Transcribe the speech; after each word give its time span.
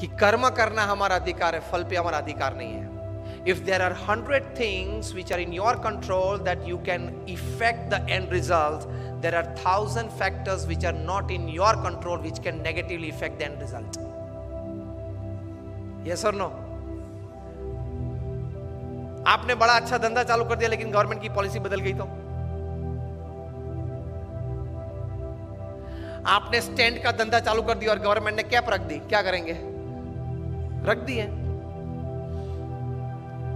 कि 0.00 0.06
कर्म 0.20 0.48
करना 0.56 0.82
हमारा 0.84 1.16
अधिकार 1.16 1.54
है, 1.54 1.60
फल 1.70 1.84
पे 1.84 1.96
हमारा 1.96 2.18
अधिकार 2.18 2.56
नहीं 2.56 2.72
है। 2.72 2.86
If 3.48 3.60
there 3.64 3.82
are 3.82 3.92
hundred 4.08 4.44
things 4.58 5.14
which 5.14 5.32
are 5.32 5.40
in 5.40 5.52
your 5.52 5.76
control 5.84 6.38
that 6.44 6.68
you 6.68 6.76
can 6.86 7.08
effect 7.30 7.90
the 7.90 8.06
end 8.10 8.32
result 8.32 8.86
there 9.22 9.34
are 9.36 9.54
thousand 9.56 10.10
factors 10.20 10.66
which 10.66 10.84
are 10.86 10.94
not 10.94 11.30
in 11.30 11.48
your 11.50 11.76
control 11.82 12.18
which 12.20 12.38
can 12.38 12.62
negatively 12.62 13.08
effect 13.08 13.38
the 13.38 13.42
end 13.42 13.60
result 13.60 13.98
yes 16.08 16.24
और 16.24 16.34
no 16.34 16.48
आपने 19.26 19.54
बड़ा 19.56 19.72
अच्छा 19.74 19.98
धंधा 19.98 20.22
चालू 20.24 20.44
कर 20.44 20.56
दिया, 20.56 20.68
लेकिन 20.68 20.90
government 20.90 21.22
की 21.22 21.28
पॉलिसी 21.30 21.58
बदल 21.60 21.80
गई 21.80 21.92
तो? 21.94 22.04
आपने 26.26 26.60
स्टैंड 26.60 27.02
का 27.02 27.12
धंधा 27.14 27.40
चालू 27.40 27.62
कर 27.62 27.78
दिया 27.78 27.90
और 27.90 27.98
गवर्नमेंट 28.00 28.36
ने 28.36 28.42
कैप 28.44 28.70
रख 28.70 28.80
दी, 28.82 28.98
क्या 29.08 29.22
करेंगे? 29.22 29.52
रख 30.88 31.04
दी 31.06 31.16
है 31.16 31.26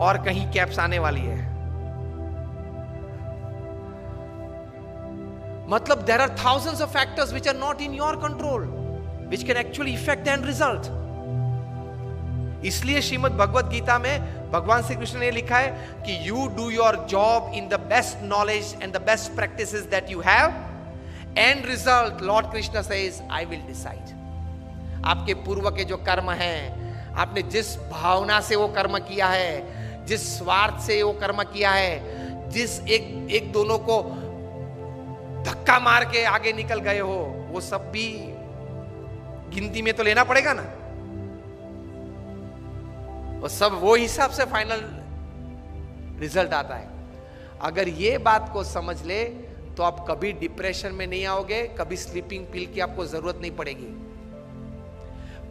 और 0.07 0.23
कहीं 0.25 0.51
कैप्स 0.53 0.79
आने 0.79 0.99
वाली 0.99 1.21
है। 1.21 1.41
मतलब 5.71 6.03
there 6.07 6.21
are 6.21 6.37
thousands 6.39 6.81
of 6.83 6.91
factors 6.91 7.33
which 7.33 7.49
are 7.49 7.57
not 7.57 7.81
in 7.81 7.95
your 7.95 8.17
control 8.23 8.65
which 9.29 9.43
can 9.45 9.57
actually 9.57 9.93
effect 9.95 10.29
end 10.29 10.47
result 10.47 10.91
इसलिए 12.67 13.01
श्रीमद 13.03 13.33
भगवत 13.33 13.65
गीता 13.71 13.99
में 13.99 14.51
भगवान 14.51 14.83
श्री 14.83 14.97
कृष्ण 14.97 15.19
ने 15.19 15.31
लिखा 15.31 15.59
है 15.59 15.71
कि 16.07 16.19
you 16.29 16.47
do 16.57 16.69
your 16.71 16.97
job 17.11 17.53
in 17.55 17.69
the 17.69 17.81
best 17.89 18.23
knowledge 18.25 18.77
and 18.83 18.93
the 18.93 19.03
best 19.07 19.35
practice 19.37 19.75
that 19.91 20.11
you 20.11 20.21
have 20.27 20.55
and 21.39 21.67
result 21.67 22.23
Lord 22.23 22.51
Krishna 22.53 22.83
says 22.83 23.23
I 23.31 23.45
will 23.45 23.63
decide 23.67 24.21
आपके 25.07 25.35
पूर्व 25.47 25.71
के 25.77 25.85
जो 25.85 25.97
कर्म 26.07 26.31
हैं 26.41 26.82
आपने 27.17 27.43
जिस 27.43 27.77
भावना 27.91 28.41
से 28.41 28.57
वो 28.57 28.69
कर्म 28.69 28.99
किया 28.99 29.27
है, 29.27 30.07
जिस 30.07 30.39
स्वार्थ 30.39 30.81
से 30.81 31.03
वो 31.03 31.13
कर्म 31.13 31.43
किया 31.45 31.71
है, 31.71 32.51
जिस 32.51 32.81
एक 32.81 33.31
एक 33.31 33.53
दोनों 33.53 33.79
को 33.79 34.03
धक्का 35.43 35.79
मार 35.81 36.05
के 36.05 36.25
आगे 36.25 36.53
निकल 36.53 36.81
गए 36.81 36.99
हो, 36.99 37.19
वो 37.51 37.61
सब 37.61 37.91
भी 37.93 38.09
गिनती 39.55 39.83
में 39.83 39.93
तो 39.95 40.03
लेना 40.03 40.25
पड़ेगा 40.25 40.53
ना? 40.53 40.63
वो 43.41 43.49
सब 43.49 43.79
वो 43.83 43.95
हिसाब 43.95 44.31
से 44.31 44.45
फाइनल 44.45 44.81
रिज़ल्ट 46.21 46.53
आता 46.55 46.75
है। 46.75 46.91
अगर 47.63 47.89
ये 47.89 48.19
बात 48.19 48.51
को 48.53 48.65
समझ 48.65 49.03
ले 49.03 49.25
तो 49.77 49.83
आप 49.83 50.05
कभी 50.09 50.33
डिप्रेशन 50.33 50.93
में 50.93 51.07
नहीं 51.07 51.25
आओगे, 51.27 51.63
कभी 51.79 51.97
स्लीपिंग 51.97 52.47
पिल 52.47 52.67
की 52.67 52.81
आपको 52.81 53.05
ज़रूरत 53.07 53.39
नहीं 53.41 53.51
पड़ेगी। 53.51 53.87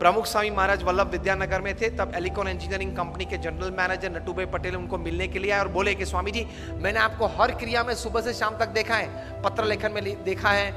प्रमुख 0.02 0.26
स्वामी 0.26 0.50
महाराज 0.50 0.84
वल्लभ 0.84 1.10
विद्यानगर 1.12 1.62
में 1.62 1.76
थे, 1.78 1.90
तब 1.98 2.12
एलिकॉन 2.16 2.48
इंजीनियरिंग 2.48 2.96
कंपनी 2.98 3.26
के 3.26 3.38
जनरल 3.38 3.72
मैनेजर 3.72 4.12
नटूभाई 4.12 4.46
पटेल 4.54 4.76
उनको 4.76 4.98
मिलने 4.98 5.28
के 5.28 5.40
लिए 5.40 5.52
आए 5.52 5.60
और 5.60 5.68
बोले 5.72 5.94
कि 5.96 6.06
स्वामी 6.06 6.32
जी, 6.32 6.46
मैंने 6.76 7.00
आपको 7.00 7.28
हर 7.36 7.52
क्रिया 7.56 7.84
में 7.84 7.94
सुबह 7.96 8.22
से 8.22 8.34
शाम 8.34 8.58
तक 8.60 8.70
देखा 8.76 8.96
है 8.96 9.42
पत्र 9.44 9.66
लेखन 9.66 9.92
में 9.92 10.24
देखा 10.24 10.52
है, 10.52 10.72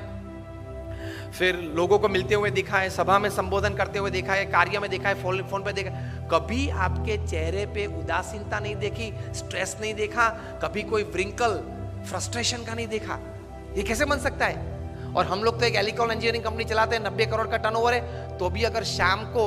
फिर 1.33 1.57
लोगों 1.77 1.99
को 1.99 2.09
मिलते 2.09 2.35
हुए 2.35 2.51
देखा 2.51 2.79
है, 2.79 2.91
सभा 2.91 3.19
में 3.19 3.31
संबोधन 3.31 3.75
करते 3.75 3.99
हुए 3.99 4.11
देखा 4.11 4.33
है, 4.33 4.45
कार्य 4.47 4.79
में 4.79 4.91
देखा 4.91 5.09
है, 5.09 5.23
फ़ोन 5.23 5.43
फ़ोन 5.45 5.65
पे 5.65 5.73
देखा 5.73 5.91
कभी 6.31 6.69
आपके 6.83 7.17
चेहरे 7.27 7.65
पे 7.75 7.87
उदासीनता 7.99 8.61
नहीं 8.61 8.77
देखी 8.77 9.13
स्ट्रेस 9.35 9.77
नहीं 9.81 9.95
देखा, 9.95 10.29
कभी 10.63 10.83
कोई 10.85 11.03
व्रिंकल 11.17 11.59
फ्रस्ट्रेशन 12.11 12.65
का 12.65 12.75
नहीं 12.75 12.89
देखा, 12.89 13.19
ये 13.77 13.83
कैसे 13.83 14.05
बन 14.05 14.19
सकता 14.21 14.47
है? 14.47 14.74
और 15.17 15.27
हम 15.27 15.43
लोग 15.45 15.59
तो 15.61 15.67
एक 15.67 15.75
एलिकॉन 15.77 16.11
इंजीनियरिंग 16.11 16.45
कंपनी 16.45 16.65
चलाते 16.65 16.97
हैं, 16.97 17.05
नब्बे 17.05 17.27
करोड़ 17.27 17.47
का 17.49 17.57
टर्नओवर 17.57 17.95
है। 17.95 18.39
तो 18.39 18.51
भी 18.51 18.63
अगर 18.63 18.85
शाम 18.85 19.25
को 19.27 19.47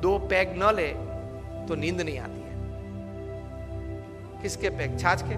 दो 0.00 0.18
पैग 0.18 0.54
न 0.62 0.74
ले 0.74 0.88
तो 1.68 1.74
नींद 1.74 2.00
नहीं 2.00 2.18
आती 2.18 2.40
है। 2.40 2.56
किसके 4.42 4.68
पैग? 4.70 4.98
छाछ 4.98 5.22
के। 5.22 5.36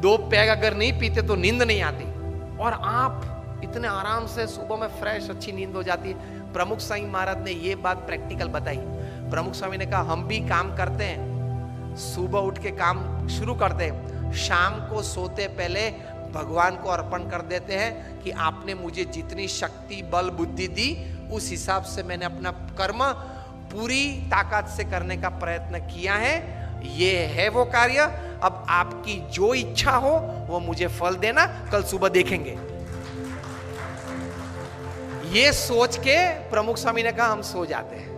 दो 0.00 0.16
पैग 0.28 0.48
अगर 0.48 0.74
नहीं 0.74 0.92
पीते 1.00 1.22
तो 1.22 1.34
नींद 1.36 1.62
नहीं 1.62 1.82
आती। 1.82 2.04
और 2.58 2.72
आप 2.72 3.60
इतने 3.64 3.88
आराम 3.88 4.26
से 4.26 4.46
सुबह 4.46 4.76
में 4.76 4.88
फ्रेश 4.88 5.30
अच्छी 5.30 5.52
नींद 5.52 5.74
हो 5.74 5.82
जाती 5.82 6.10
है। 6.10 6.52
प्रमुख 6.52 6.78
स्वामी 6.78 7.06
महाराज 7.06 7.42
ने 7.44 7.50
ये 7.50 7.74
बात 7.74 7.96
प्रैक्टिकल 7.96 8.48
बताई। 8.48 8.78
प्रमुख 9.30 9.54
स्वामी 9.54 9.76
ने 9.76 9.86
कहा, 9.86 10.00
हम 10.02 10.24
भी 10.24 10.38
काम 10.48 10.74
करते 10.76 11.04
हैं। 11.04 11.96
सुबह 11.96 12.38
उठ 12.38 12.58
के 12.58 12.70
काम 12.70 13.28
शुरू 13.28 13.54
करते 13.54 13.84
हैं। 13.84 14.15
शाम 14.36 14.88
को 14.88 15.02
सोते 15.02 15.48
पहले 15.48 15.90
भगवान 16.34 16.76
को 16.76 16.88
अर्पण 16.88 17.18
कर 17.18 17.42
देते 17.42 17.74
हैं 17.74 18.20
कि 18.22 18.30
आपने 18.30 18.74
मुझे 18.74 19.04
जितनी 19.04 19.48
शक्ति, 19.48 20.02
बल, 20.02 20.30
बुद्धि 20.30 20.68
दी, 20.68 21.18
उस 21.32 21.50
हिसाब 21.50 21.82
से 21.82 22.02
मैंने 22.02 22.24
अपना 22.24 22.50
कर्म 22.50 23.12
पूरी 23.72 24.12
ताकत 24.26 24.68
से 24.68 24.84
करने 24.84 25.16
का 25.16 25.28
प्रयत्न 25.28 25.78
किया 25.78 26.14
है। 26.14 26.66
ये 26.96 27.18
है 27.18 27.48
वो 27.48 27.64
कार्य। 27.64 27.98
अब 28.42 28.66
आपकी 28.68 29.30
जो 29.30 29.54
इच्छा 29.54 29.92
हो, 29.92 30.18
वो 30.46 30.60
मुझे 30.60 30.86
फल 30.86 31.14
देना। 31.14 31.46
कल 31.72 31.82
सुबह 31.82 32.08
देखेंगे। 32.08 32.58
ये 35.40 35.52
सोच 35.52 35.96
के 35.96 36.28
प्रमुख 36.50 36.76
स्वामी 36.76 37.02
ने 37.02 37.12
कहा, 37.12 37.26
हम 37.26 37.42
सो 37.42 37.66
जाते 37.66 37.96
हैं। 37.96 38.16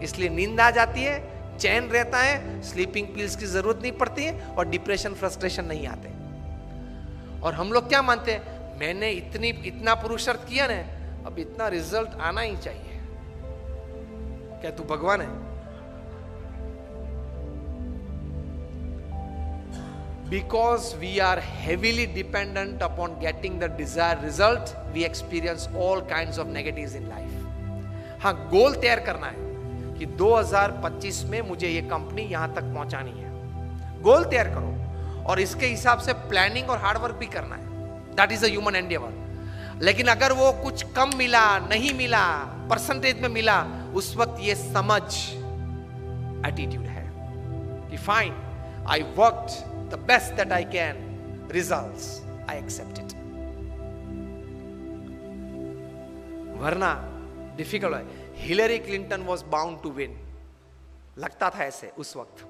इसलिए 0.00 0.28
नींद 0.28 0.60
आ 0.60 0.70
जाती 0.70 1.02
है। 1.02 1.35
चैन 1.58 1.84
रहता 1.84 2.18
है 2.18 2.62
स्लीपिंग 2.62 3.06
पिल्स 3.06 3.36
की 3.36 3.46
ज़रूरत 3.46 3.78
नहीं 3.82 3.92
पड़ती 3.92 4.24
है 4.24 4.46
और 4.48 4.68
डिप्रेशन 4.68 5.14
फ्रस्ट्रेशन 5.14 5.64
नहीं 5.64 5.86
आते। 5.86 6.08
और 7.40 7.54
हम 7.54 7.72
लोग 7.72 7.88
क्या 7.88 8.02
मानते 8.02 8.32
हैं? 8.32 8.78
मैंने 8.78 9.10
इतनी, 9.10 9.48
इतना 9.48 9.94
पुरुषार्थ 9.94 10.48
किया 10.48 10.66
ना, 10.66 10.78
अब 11.26 11.38
इतना 11.38 11.68
रिज़ल्ट 11.68 12.08
आना 12.20 12.40
ही 12.40 12.56
चाहिए। 12.56 13.00
क्या 14.60 14.70
तू 14.70 14.84
भगवान 14.84 15.20
है? 15.20 15.46
Because 20.30 20.86
we 21.00 21.20
are 21.20 21.40
heavily 21.40 22.04
dependent 22.06 22.80
upon 22.82 23.12
getting 23.20 23.58
the 23.60 23.68
desired 23.68 24.24
result, 24.24 24.74
we 24.94 25.04
experience 25.04 25.68
all 25.76 26.00
kinds 26.02 26.38
of 26.38 26.48
negatives 26.48 26.94
in 26.94 27.08
life 27.08 27.34
हाँ 28.20 28.34
गोल 28.50 28.74
तैयार 28.74 29.00
करना 29.00 29.26
है। 29.26 29.45
कि 29.98 30.06
2025 30.16 31.22
में 31.24 31.40
मुझे 31.40 31.68
ये 31.68 31.82
कंपनी 31.82 32.22
यहाँ 32.22 32.54
तक 32.54 32.72
पहुंचानी 32.74 33.10
है। 33.10 34.02
गोल 34.02 34.24
तैयार 34.24 34.48
करो 34.48 35.24
और 35.24 35.40
इसके 35.40 35.66
हिसाब 35.66 35.98
से 35.98 36.12
प्लानिंग 36.12 36.70
और 36.70 36.78
हार्डवर्क 36.78 37.14
भी 37.14 37.26
करना 37.26 37.56
है। 37.56 37.64
दैट 38.16 38.32
इज़ 38.32 38.44
ह्यूमन 38.46 38.76
एंडेवर 38.76 39.24
लेकिन 39.82 40.06
अगर 40.06 40.32
वो 40.32 40.52
कुछ 40.62 40.82
कम 40.92 41.10
मिला, 41.16 41.58
नहीं 41.58 41.92
मिला 41.94 42.26
परसेंटेज 42.70 43.20
में 43.20 43.28
मिला, 43.28 43.62
उस 43.94 44.16
वक्त 44.16 44.40
ये 44.40 44.54
समझ 44.54 45.02
एटीट्यूड 46.46 46.86
है 46.86 47.04
कि 47.90 47.96
fine 47.96 48.32
I 48.88 49.02
work 49.16 49.46
the 49.92 49.98
best 50.06 50.32
that 50.34 50.52
I 50.52 50.64
can 50.72 51.48
result 51.52 52.50
I 52.50 52.58
accept 52.58 52.98
it. 52.98 53.14
वरना 56.60 56.92
डिफ़िकल्ट 57.56 57.94
है। 57.94 58.25
Hillary 58.36 58.78
Clinton 58.78 59.22
was 59.22 59.44
bound 59.44 59.82
to 59.82 59.90
win 59.90 60.16
लगता 61.18 61.50
था 61.50 61.64
ऐसे, 61.64 61.92
उस 61.98 62.16
वक्त। 62.16 62.46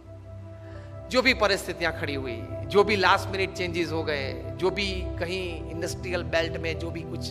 जो 1.10 1.22
भी 1.22 1.34
परिस्थितियाँ 1.34 2.00
खड़ी 2.00 2.14
हुई, 2.14 2.42
जो 2.66 2.84
भी 2.84 2.96
लास्ट 2.96 3.28
मिनट 3.28 3.52
चेंजेस 3.54 3.92
हो 3.92 4.02
गए, 4.02 4.32
जो 4.56 4.70
भी 4.70 5.02
कहीं 5.18 5.70
इंडस्ट्रियल 5.70 6.22
बेल्ट 6.22 6.56
में, 6.56 6.78
जो 6.78 6.90
भी 6.90 7.02
कुछ, 7.02 7.30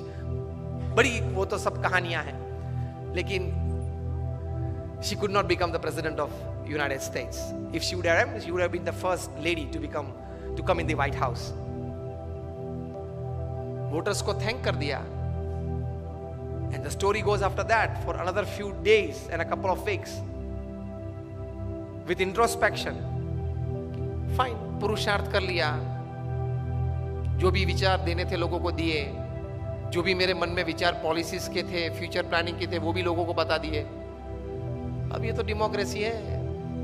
बड़ी, 0.96 1.20
वो 1.22 1.46
तो 1.46 1.58
सब 1.58 1.82
कहानियाँ 1.84 2.24
हैं। 2.24 3.14
लेकिन 3.16 3.42
she 5.04 5.16
could 5.16 5.32
not 5.32 5.46
become 5.46 5.72
the 5.72 5.76
president 5.76 6.20
of 6.20 6.32
United 6.70 7.00
States 7.00 7.38
if 7.76 7.84
she 7.84 7.96
would 7.96 8.06
she 8.40 8.52
would 8.52 8.72
been 8.72 8.84
the 8.84 8.92
first 8.92 9.40
lady 9.40 9.66
to 9.66 9.80
become 9.80 10.12
to 10.58 10.64
come 10.64 10.80
in 10.80 10.88
the 10.88 11.16
house 11.16 11.52
voters 13.94 14.22
को 14.22 14.34
थैंक 14.34 14.64
कर 14.64 14.76
दिया। 14.76 15.00
And 16.74 16.84
the 16.84 16.92
story 16.92 17.22
goes 17.22 17.42
after 17.42 17.64
that 17.64 18.04
for 18.06 18.16
another 18.16 18.46
few 18.46 18.74
days 18.84 19.28
and 19.32 19.42
a 19.42 19.46
couple 19.46 19.72
of 19.72 19.86
weeks. 19.86 20.16
With 22.08 22.22
introspection. 22.22 22.98
Fine, 24.38 24.58
पुरुषार्थ 24.82 25.32
कर 25.32 25.42
लिया. 25.42 25.70
जो 27.40 27.52
भी 27.52 27.66
विचार 27.66 28.04
देने 28.06 28.26
थे 28.26 28.36
लोगों 28.38 28.60
को 28.60 28.72
दिए. 28.72 29.06
जो 29.94 30.02
भी 30.04 30.14
मेरे 30.14 30.34
मन 30.34 30.50
में 30.50 30.64
विचार 30.64 30.94
पॉलिसीज़ 31.04 31.50
के 31.54 31.64
थे 31.64 31.90
फ्यूचर 32.00 32.24
प्लानिंग 32.30 32.58
के 32.60 32.68
थे 32.68 32.78
वो 32.86 32.94
भी 32.94 33.02
लोगों 33.02 33.26
को 33.26 33.34
बता 33.34 33.58
दिए 33.66 33.82
अब 35.16 35.26
ये 35.26 35.34
तो 35.34 35.44
डेमोक्रेसी 35.44 36.02
है 36.02 36.42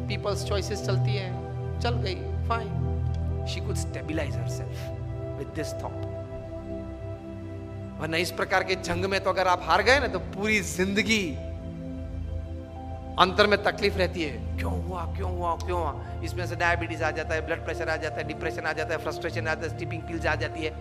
पीपल्स 0.08 0.46
चॉइसेस 0.48 0.86
चलती 0.86 1.16
है 1.16 1.80
चल 1.82 1.96
गई 2.06 2.16
fine 2.50 3.46
she 3.54 3.66
could 3.66 3.76
stabilise 3.84 4.36
herself 4.36 5.38
with 5.40 5.54
this 5.56 5.74
thought 5.84 6.11
वरना 8.02 8.18
इस 8.18 8.32
प्रकार 8.34 8.64
के 8.64 8.76
जंग 8.84 9.06
में 9.06 9.20
तो 9.24 9.30
अगर 9.30 9.48
आप 9.48 9.62
हार 9.64 9.82
गए 9.84 10.00
ना 10.00 10.08
तो 10.14 10.20
पूरी 10.36 10.60
ज़िंदगी 10.68 11.24
अंतर 13.20 13.48
में 13.48 13.58
तकलीफ़ 13.64 13.98
रहती 13.98 14.24
है। 14.24 14.58
क्यों 14.58 14.72
हुआ 14.84 15.02
क्यों 15.16 15.32
हुआ 15.32 15.56
क्यों 15.58 15.80
हुआ? 15.80 16.22
इसमें 16.24 16.46
से 16.48 16.56
डायबिटीज़ 16.56 17.04
आ 17.04 17.12
जाता 17.12 17.36
है 17.36 17.46
ब्लड 17.46 17.66
प्रेशर 17.66 17.90
आ 17.90 17.96
जाता 17.98 18.16
है 18.18 18.24
डिप्रेशन 18.28 18.66
आ 18.66 18.74
जाता 18.74 18.94
है 18.94 19.00
फ्रस्ट्रेशन 19.04 19.42
आ 19.42 19.54
जाता 19.54 19.68
है 19.68 19.70
स्टीपिंग 19.76 20.02
पिल्स 20.04 20.26
आ 20.26 20.36
जाती 20.44 20.62
है। 20.64 20.72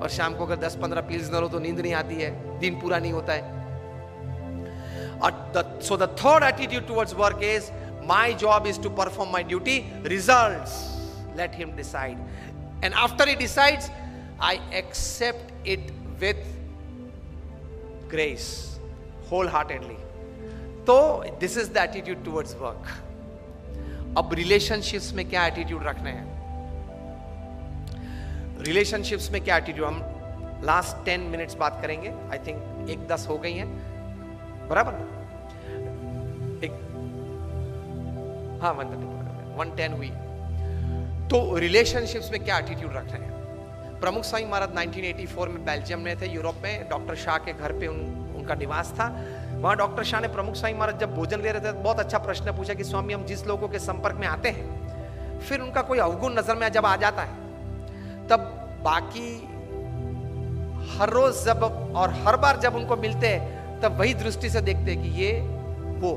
और 0.00 0.08
शाम 0.10 0.34
को 0.34 0.46
अगर 0.46 0.56
10-15 0.64 1.02
पील्स 1.08 1.30
न 1.32 1.40
लो 1.40 1.48
तो 1.48 1.58
नींद 1.60 1.80
नहीं 1.80 1.94
आती 1.94 2.14
है, 2.14 2.30
दिन 2.60 2.80
पूरा 2.80 2.98
नहीं 2.98 3.12
होता 3.12 3.32
है। 3.32 3.58
So 5.82 5.96
the 5.96 6.08
third 6.18 6.44
attitude 6.44 6.86
towards 6.88 7.14
work 7.14 7.40
is 7.44 7.70
my 8.08 8.34
job 8.42 8.66
is 8.66 8.80
to 8.82 8.90
perform 8.98 9.32
my 9.32 9.42
duty 9.44 9.78
result 10.06 11.36
let 11.38 11.52
him 11.56 11.72
decide 11.76 12.84
and 12.84 12.94
after 12.94 13.28
he 13.28 13.34
decides 13.36 13.90
I 14.42 14.60
accept 14.78 15.66
it 15.68 15.90
with 16.20 16.40
grace 18.10 18.44
wholeheartedly 19.48 19.98
तो 20.86 20.96
this 21.40 21.56
is 21.58 21.70
the 21.72 21.76
attitude 21.78 22.24
towards 22.24 22.54
work 22.60 24.16
अब 24.18 24.32
relationships 24.34 25.12
में 25.14 25.28
क्या 25.28 25.46
attitude 25.46 25.82
रखना 25.84 26.10
है? 26.10 26.24
Relationships 28.64 29.30
में 29.30 29.40
क्या 29.44 29.56
attitude 29.56 29.86
हम 29.86 30.00
last 30.64 31.04
ten 31.04 31.20
minutes 31.32 31.54
बात 31.54 31.78
करेंगे. 31.82 32.08
आई 32.32 32.38
थिंक 32.46 32.90
एक 32.90 33.06
दस 33.08 33.26
हो 33.28 33.36
गई 33.38 33.52
है. 33.52 33.66
बराबर? 34.68 34.94
एक 36.64 36.72
हाँ 38.62 38.72
वन 38.72 38.86
वन 39.58 39.76
टेन 39.76 39.92
हुई. 39.92 40.10
तो 41.30 41.56
रिलेशनशिप्स 41.58 42.30
में 42.30 42.44
क्या 42.44 42.58
एटीट्यूड 42.58 42.92
रखना 42.96 43.24
है? 43.24 43.39
प्रमुख 44.00 44.24
स्वामी 44.24 44.44
महाराज 44.44 44.70
1984 44.72 45.48
में 45.48 45.64
बेल्जियम 45.64 46.00
में 46.00 46.20
थे 46.20 46.26
यूरोप 46.26 46.60
में। 46.62 46.88
डॉक्टर 46.90 47.14
शाह 47.16 47.38
के 47.38 47.52
घर 47.52 47.72
पे 47.72 47.86
उन, 47.86 47.98
उनका 48.36 48.54
निवास 48.54 48.92
था। 48.98 49.08
वहाँ 49.54 49.76
डॉक्टर 49.76 50.04
शाह 50.04 50.20
ने 50.20 50.28
प्रमुख 50.28 50.54
स्वामी 50.54 50.74
महाराज 50.74 51.00
जब 51.00 51.14
भोजन 51.14 51.40
ले 51.40 51.50
रहे 51.52 51.60
थे 51.60 51.72
तो 51.72 51.80
बहुत 51.80 51.98
अच्छा 52.00 52.18
प्रश्न 52.18 52.52
पूछा 52.56 52.74
कि 52.74 52.84
स्वामी 52.84 53.12
हम 53.12 53.24
जिस 53.24 53.46
लोगों 53.46 53.68
के 53.68 53.78
संपर्क 53.78 54.16
में 54.16 54.26
आते 54.26 54.48
हैं 54.50 55.38
फिर 55.40 55.60
उनका 55.60 55.82
कोई 55.82 55.98
अवगुण 55.98 56.38
नज़र 56.38 56.54
में 56.54 56.68
जब 56.72 56.86
आ 56.86 56.96
जाता 56.96 57.22
है 57.22 58.26
तब 58.28 58.40
बाकी 58.84 59.28
हर 60.90 61.10
रोज 61.10 61.44
जब 61.44 61.62
और 61.96 62.10
हर 62.24 62.36
बार 62.36 62.60
जब 62.60 62.76
उनको 62.76 62.96
मिलते 62.96 63.26
हैं 63.26 63.80
तब 63.80 63.98
वही 63.98 64.14
दृष्टि 64.14 64.50
से 64.50 64.60
देखते 64.62 64.90
हैं 64.90 65.02
कि 65.02 65.08
ये 65.20 65.32
वो। 66.00 66.12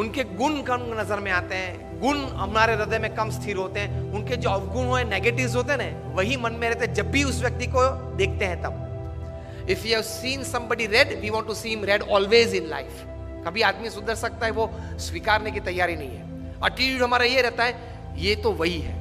उनके 0.00 0.24
गुण 0.36 0.62
कम 0.62 0.86
नज़र 0.94 1.20
में 1.20 1.30
आते 1.32 1.54
हैं। 1.56 1.87
गुण 2.00 2.18
हमारे 2.36 2.74
हृदय 2.74 2.98
में 2.98 3.14
कम 3.14 3.30
स्थिर 3.30 3.56
होते 3.56 3.80
हैं, 3.80 4.02
उनके 4.12 4.36
जो 4.36 4.50
अवगुण 4.50 4.86
हुए 4.86 5.02
नेगेटिव्स 5.06 5.54
होते 5.56 5.72
हैं 5.72 5.78
ना, 5.80 6.14
वही 6.14 6.36
मन 6.36 6.52
में 6.52 6.68
रहते 6.68 6.86
जब 6.94 7.10
भी 7.10 7.24
उस 7.24 7.40
व्यक्ति 7.40 7.66
को 7.66 7.88
देखते 8.16 8.44
हैं 8.44 8.60
तब। 8.62 9.66
If 9.70 9.86
you 9.86 9.92
have 9.92 10.02
seen 10.04 10.42
somebody 10.44 10.86
red 10.88 11.18
we 11.20 11.30
want 11.30 11.46
to 11.46 11.54
see 11.54 11.68
him 11.68 11.84
red 11.84 12.02
always 12.02 12.54
in 12.54 12.68
life 12.68 13.04
कभी 13.46 13.62
आदमी 13.62 13.90
सुधर 13.90 14.14
सकता 14.16 14.46
है, 14.46 14.52
वो 14.52 14.70
स्वीकारने 14.98 15.50
की 15.50 15.60
तैयारी 15.62 15.96
नहीं 15.96 16.10
है। 16.10 16.66
एटीट्यूड 16.66 17.02
हमारा 17.02 17.24
ये 17.24 17.42
रहता 17.42 17.64
है, 17.64 17.74
ये 18.16 18.34
तो 18.36 18.52
वही 18.52 18.78
है। 18.80 18.96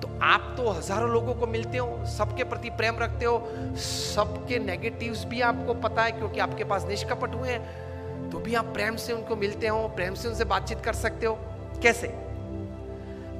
तो 0.00 0.08
आप 0.22 0.54
तो 0.56 0.70
हज़ारों 0.70 1.10
लोगों 1.10 1.34
को 1.34 1.46
मिलते 1.46 1.78
हो, 1.78 2.04
सबके 2.08 2.44
प्रति 2.44 2.70
प्रेम 2.72 2.98
रखते 2.98 3.24
हो, 3.24 3.38
सबके 3.78 4.58
नेगेटिव्स 4.58 5.24
भी 5.24 5.40
आपको 5.42 5.74
पता 5.80 6.02
है, 6.02 6.12
क्योंकि 6.12 6.40
आपके 6.40 6.64
पास 6.64 6.84
निष्कपट 6.84 7.34
हुए 7.34 7.48
हैं। 7.48 7.83
तो 8.34 8.40
भी 8.40 8.54
आप 8.54 8.64
प्रेम 8.64 8.96
से 8.96 9.12
उनको 9.12 9.36
मिलते 9.36 9.68
हो, 9.68 9.88
प्रेम 9.88 10.14
से 10.14 10.28
उनसे 10.28 10.44
बातचीत 10.44 10.80
कर 10.80 10.92
सकते 10.92 11.26
हो। 11.26 11.34
कैसे? 11.82 12.06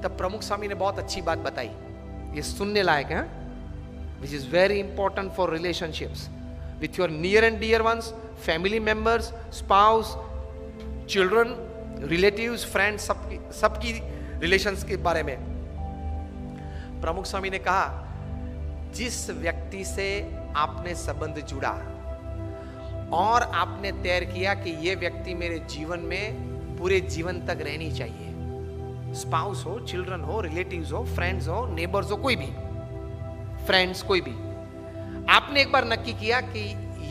तब 0.02 0.14
प्रमुख 0.18 0.42
स्वामी 0.42 0.68
ने 0.68 0.74
बहुत 0.74 0.98
अच्छी 0.98 1.22
बात 1.22 1.38
बताई। 1.38 1.70
ये 2.34 2.42
सुनने 2.42 2.82
लायक 2.82 3.06
है 3.06 3.22
which 4.20 4.34
is 4.34 4.48
very 4.48 4.78
important 4.80 5.32
for 5.32 5.52
relationships 5.52 6.28
with 6.80 6.98
your 6.98 7.10
near 7.10 7.44
and 7.44 7.58
dear 7.60 7.82
ones 7.82 8.12
family 8.46 8.80
members 8.80 9.32
spouse 9.50 10.14
children 11.08 11.54
relatives 12.08 12.66
friends 12.66 13.06
सबकी 13.06 13.40
सबकी 13.52 14.00
रिलेशंस 14.38 14.84
के 14.84 14.96
बारे 14.96 15.22
में। 15.22 15.36
प्रमुख 17.00 17.26
स्वामी 17.26 17.50
ने 17.50 17.58
कहा, 17.58 17.84
जिस 18.94 19.30
व्यक्ति 19.30 19.84
से 19.84 20.08
आपने 20.56 20.94
संबंध 20.94 21.44
जुड़ा 21.46 21.72
और 23.14 23.42
आपने 23.42 23.92
तैयार 23.92 24.24
किया 24.24 24.54
कि 24.54 24.70
यह 24.70 24.96
व्यक्ति 24.96 25.34
मेरे 25.34 25.58
जीवन 25.58 25.98
में 25.98 26.34
पूरे 26.76 27.00
जीवन 27.00 27.40
तक 27.40 27.58
रहनी 27.60 27.92
चाहिए। 27.92 28.30
स्पाउस 29.14 29.66
हो, 29.66 29.80
चिल्ड्रन 29.80 30.20
हो, 30.20 30.40
रिलेटिव्स 30.40 30.92
हो, 30.92 31.04
फ्रेंड्स 31.04 31.48
हो, 31.48 31.66
नेबर्स 31.66 32.10
हो, 32.10 32.16
कोई 32.16 32.36
भी। 32.36 32.46
फ्रेंड्स, 33.66 34.02
कोई 34.02 34.20
भी। 34.20 34.32
आपने 35.32 35.60
एक 35.60 35.72
बार 35.72 35.84
नक्की 35.88 36.12
किया 36.12 36.40
कि 36.40 36.60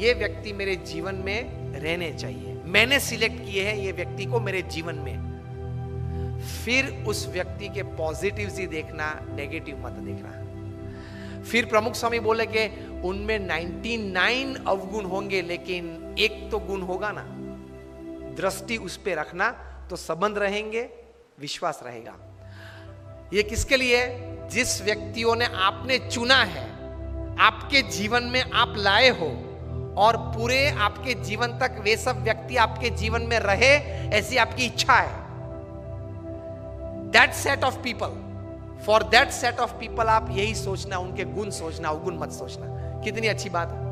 यह 0.05 0.15
व्यक्ति 0.15 0.53
मेरे 0.53 0.75
जीवन 0.75 1.15
में 1.15 1.41
रहने 1.79 2.13
चाहिए। 2.13 2.61
मैंने 2.65 2.99
सिलेक्ट 2.99 3.45
किए 3.45 3.63
हैं 3.63 3.75
ये 3.75 3.91
व्यक्ति 3.91 4.25
को 4.25 4.39
मेरे 4.39 4.61
जीवन 4.61 4.95
में। 4.95 5.33
फिर 6.65 7.05
उस 7.07 7.27
व्यक्ति 7.27 7.69
के 7.69 7.83
पॉजिटिव 7.83 8.51
ही 8.57 8.67
देखना, 8.67 9.25
नेगेटिव 9.35 9.85
मत 9.85 9.91
देखना। 9.91 10.43
फिर 11.43 11.65
प्रमुख 11.65 11.93
स्वामी 11.93 12.19
बोले 12.19 12.45
कि 12.45 12.89
उनमें 13.05 13.39
99 13.39 14.67
अवगुण 14.67 15.05
होंगे, 15.05 15.41
लेकिन 15.41 16.15
एक 16.19 16.51
तो 16.51 16.59
गुण 16.59 16.81
होगा 16.81 17.11
ना। 17.11 17.25
दृष्टि 18.35 18.77
उस 18.77 18.97
पर 18.97 19.15
रखना 19.17 19.51
तो 19.89 19.95
संबंध 19.95 20.37
रहेंगे, 20.37 20.89
विश्वास 21.39 21.79
रहेगा। 21.83 22.15
ये 23.33 23.43
किसके 23.43 23.77
लिए? 23.77 24.07
जिस 24.51 24.81
व्यक्तियों 24.81 25.35
ने 25.35 25.45
आपने 25.45 25.99
चुना 25.99 26.43
है, 26.43 26.69
आपके 27.39 27.81
जीवन 27.81 28.23
में 28.23 28.51
आप 28.51 28.73
लाए 28.77 29.09
हो, 29.09 29.49
और 29.97 30.17
पूरे 30.17 30.69
आपके 30.69 31.13
जीवन 31.13 31.47
तक 31.47 31.75
वे 31.79 31.97
सब 31.97 32.23
व्यक्ति 32.23 32.57
आपके 32.57 32.89
जीवन 32.89 33.21
में 33.21 33.39
रहे, 33.39 33.75
ऐसी 34.17 34.37
आपकी 34.37 34.65
इच्छा 34.65 34.93
है। 34.93 35.23
That 37.11 37.33
set 37.33 37.63
of 37.63 37.77
people 37.77 38.23
for 38.85 39.03
that 39.03 39.29
set 39.29 39.59
of 39.59 39.73
people 39.73 40.07
आप 40.07 40.27
यही 40.31 40.55
सोचना, 40.55 40.97
उनके 40.97 41.23
गुण 41.23 41.49
सोचना, 41.49 41.89
अवगुण 41.89 42.17
मत 42.17 42.31
सोचना। 42.31 42.82
कितनी 43.03 43.27
अच्छी 43.27 43.49
बात 43.49 43.71
है। 43.71 43.82